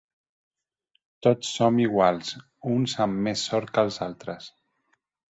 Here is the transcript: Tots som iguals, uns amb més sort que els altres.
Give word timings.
Tots 1.25 1.51
som 1.57 1.77
iguals, 1.83 2.31
uns 2.75 2.95
amb 3.05 3.21
més 3.27 3.43
sort 3.51 3.73
que 3.75 3.83
els 3.89 3.99
altres. 4.07 4.49